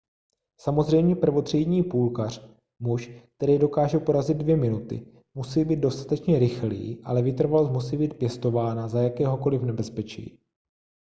samozřejmě 0.59 1.15
prvotřídní 1.15 1.83
půlkař 1.83 2.41
muž 2.79 3.11
který 3.37 3.57
dokáže 3.59 3.99
porazit 3.99 4.37
dvě 4.37 4.57
minuty 4.57 5.07
musí 5.33 5.65
být 5.65 5.79
dostatečně 5.79 6.39
rychlý 6.39 7.01
ale 7.03 7.21
vytrvalost 7.21 7.71
musí 7.71 7.97
být 7.97 8.17
pěstována 8.19 8.87
za 8.87 9.01
jakéhokoliv 9.01 9.61
nebezpečí 9.63 10.39